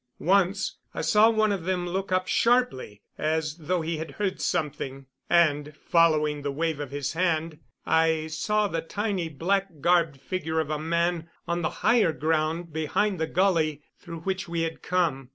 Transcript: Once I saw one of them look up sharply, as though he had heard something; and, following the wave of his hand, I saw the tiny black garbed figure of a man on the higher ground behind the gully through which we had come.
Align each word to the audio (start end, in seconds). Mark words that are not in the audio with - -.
Once 0.17 0.77
I 0.95 1.01
saw 1.01 1.29
one 1.29 1.51
of 1.51 1.65
them 1.65 1.85
look 1.85 2.11
up 2.11 2.27
sharply, 2.27 3.03
as 3.19 3.55
though 3.57 3.81
he 3.81 3.97
had 3.97 4.09
heard 4.17 4.41
something; 4.41 5.05
and, 5.29 5.77
following 5.77 6.41
the 6.41 6.51
wave 6.51 6.79
of 6.79 6.89
his 6.89 7.13
hand, 7.13 7.59
I 7.85 8.25
saw 8.25 8.67
the 8.67 8.81
tiny 8.81 9.29
black 9.29 9.67
garbed 9.79 10.19
figure 10.19 10.59
of 10.59 10.71
a 10.71 10.79
man 10.79 11.29
on 11.47 11.61
the 11.61 11.69
higher 11.85 12.13
ground 12.13 12.73
behind 12.73 13.19
the 13.19 13.27
gully 13.27 13.83
through 13.99 14.21
which 14.21 14.49
we 14.49 14.61
had 14.63 14.81
come. 14.81 15.29